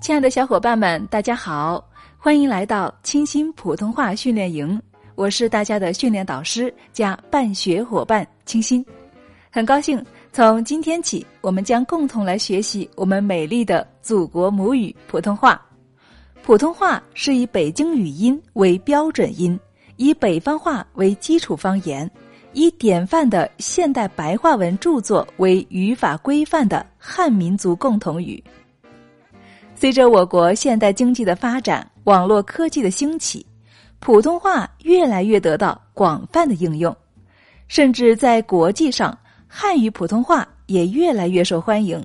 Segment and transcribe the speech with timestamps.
[0.00, 1.86] 亲爱的小伙伴们，大家好，
[2.16, 4.80] 欢迎来到清新普通话训练营。
[5.14, 8.84] 我是大家的训练导师加办学伙伴清新，
[9.50, 10.02] 很高兴
[10.32, 15.60] 从今天起，我们将共同来学习我们美丽的祖国母语普通话。
[16.42, 19.60] 普通话是以北京语音为标准音，
[19.96, 22.10] 以北方话为基础方言，
[22.54, 28.42] 以典范的现代白话文著作为语法规范的汉民族共同语。
[29.80, 33.46] 随着我国现代经济的发展，网络科技的兴起，
[33.98, 36.94] 普通话越来越得到广泛的应用，
[37.66, 41.98] 甚至在国际上，汉语普通话也越来越受欢迎。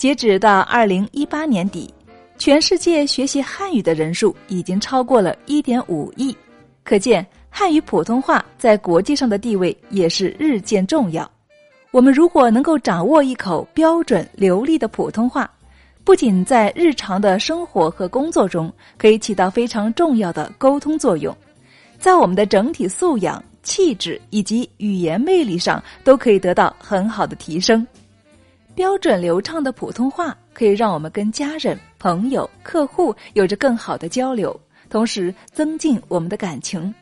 [0.00, 1.94] 截止到二零一八年底，
[2.38, 6.36] 全世界学习汉语的人数已经超过了一点五亿，
[6.82, 11.30] 可见汉语普通话在国际上的地位也是日渐重要。
[11.92, 15.48] 我们如果能够掌握一口标准流利的普通话，
[16.10, 21.32] 不仅在日常的生活和工作中可以起到非常重要的沟通作用，
[22.00, 27.86] 在我们的整体素养、气质以及语言魅力上都可以得到很好的提升。
[28.74, 36.92] 标准流畅的普通话可以让我们跟家人、朋友、客户有着更好的交流，同时增进我们的感情。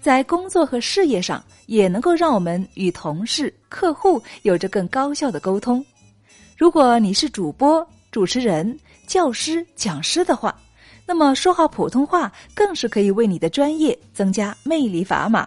[0.00, 5.84] 在工作和事业上，也能够让我们与同事、客户有着更高效的沟通。
[6.56, 7.84] 如果你是主播，
[8.16, 8.74] 主持人、
[9.06, 10.58] 教师、讲师的话，
[11.04, 15.46] 那么说好普通话更是可以为你的专业增加魅力砝码。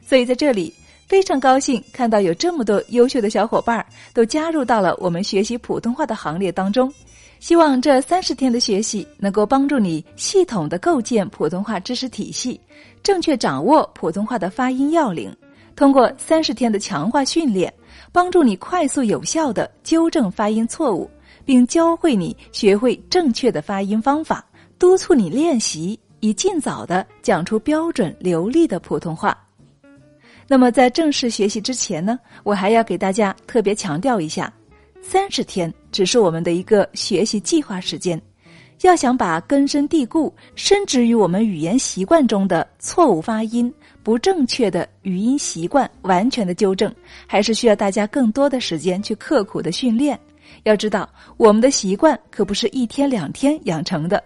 [0.00, 0.72] 所以在这里
[1.06, 6.90] 非常高兴看到有这么多优秀的小伙伴都加入到了我们学习普通话的行列当中。
[7.38, 12.58] 希望这三十天的学习能够帮助你系统的构建普通话知识体系，
[13.02, 15.30] 正确掌握普通话的发音要领。
[15.76, 17.70] 通过三十天的强化训练，
[18.10, 21.10] 帮助你快速有效的纠正发音错误。
[21.44, 24.44] 并教会你学会正确的发音方法，
[24.78, 29.36] 督促你练习，以尽早的讲出标准流利的普通话。
[30.46, 34.52] 那么，在正式学习之前呢，我还要给大家特别强调一下：
[35.00, 38.20] 三十天只是我们的一个学习计划时间。
[38.82, 46.94] 要想把根深蒂固、深植于我们语言习惯中的错误发音、不正确的语音习惯完全的纠正，
[47.26, 50.18] 还是需要大家更多的时间去刻苦的训练。
[50.64, 54.22] 要知道，我们的习惯可不是一天两天养成的，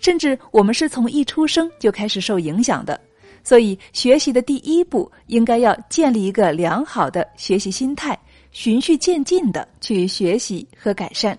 [0.00, 3.00] 甚至我们是从一出生就开始受影响的。
[3.44, 8.16] 所以，学习的第一步应该要建立一个良好的学习心态，
[8.52, 11.36] 循序渐进的去学习和改善。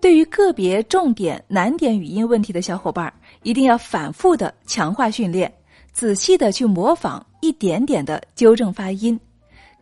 [0.00, 3.12] 对于个别重点难点语音问题的小伙伴，
[3.42, 5.52] 一定要反复的强化训练，
[5.92, 9.20] 仔细的去模仿，一点点的纠正发音。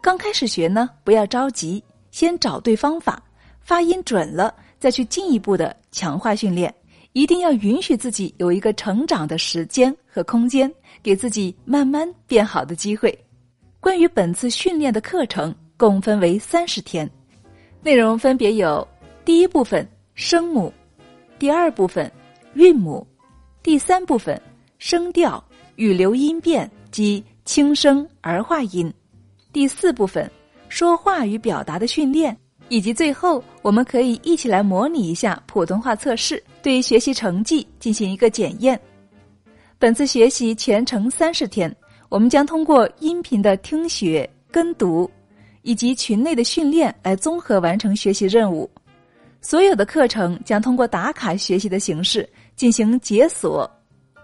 [0.01, 1.81] 刚开始学呢，不要着急，
[2.11, 3.23] 先找对方法。
[3.69, 6.75] 发音准了，再去进一步的强化训练，
[7.13, 13.15] 一定要允许自己有一个成长的时间和空间，给自己慢慢变好的机会。
[13.79, 17.07] 关于本次训练的课程，共分为三十天，
[17.83, 18.89] 内容分别有：
[19.23, 20.73] 第一部分声母，
[21.39, 22.11] 第二部分
[22.55, 23.07] 韵母，
[23.63, 24.41] 第三部分
[24.79, 25.45] 声调、
[25.77, 28.91] 语流音变及轻声儿化音，
[29.53, 30.27] 第四部分
[30.71, 32.35] 说话与表达的训练。
[32.69, 38.79] 以及最后，我们可以一起来模拟一下普通话测试，对学习成绩进行一个检验。
[39.79, 41.75] 本次学习全程三十天，
[42.09, 45.11] 我们将通过音频的听学、跟读，
[45.63, 48.69] 以及群内的训练来综合完成学习任务。
[49.41, 53.71] 所有的课程将通过打卡学习的形式进行解锁，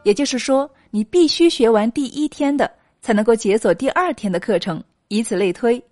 [0.03, 5.83] 也就是说，你必须学完第一天的，才能够解锁第二天的课程，以此类推。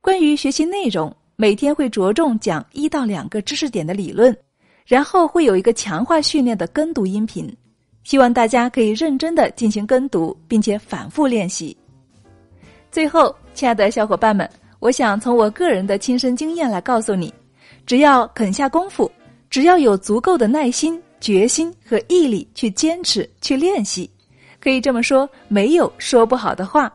[0.00, 1.14] 关于学习内容。
[1.40, 4.36] 每天会着重讲一到两个知识点的理论，
[4.84, 7.48] 然后会有一个强化训练的跟读音频，
[8.02, 11.76] 希望大家可以认真的进行跟读，并且反复练习。
[12.90, 14.50] 最后，亲爱的小伙伴们，
[14.80, 17.32] 我想从我个人的亲身经验来告诉你，
[17.86, 19.08] 只要肯下功夫，
[19.48, 24.10] 只要有足够的耐心、决心和毅力去坚持、去练习，
[24.58, 26.92] 可以这么说，没有说不好的话。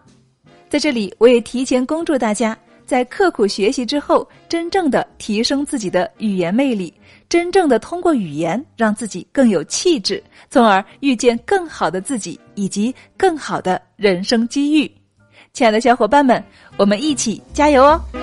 [0.68, 2.58] 在这里，我也提前恭祝大家。
[2.94, 6.94] 在刻苦学习之后，真正的提升自己的语言魅力，
[7.28, 14.92] 真正的通过语言让自己更有气质，从而遇见更好的自己以及更好的人生机遇。
[15.54, 16.44] 亲爱的小伙伴们，
[16.78, 18.23] 我们一起加油哦！